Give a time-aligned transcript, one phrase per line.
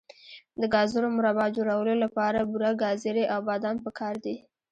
[0.61, 4.35] د ګازرو مربا جوړولو لپاره بوره، ګازرې او بادام پکار دي.